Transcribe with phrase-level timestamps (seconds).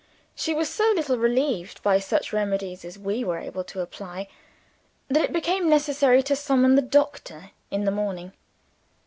[0.33, 4.27] She was so little relieved by such remedies as we were able to apply,
[5.09, 8.33] that it became necessary to summon the doctor in the morning.